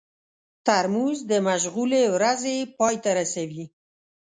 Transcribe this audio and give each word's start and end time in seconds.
ترموز 0.65 1.17
د 1.31 1.33
مشغولې 1.47 2.03
ورځې 2.15 2.55
پای 2.77 2.95
ته 3.03 3.09
رسوي. 3.19 3.65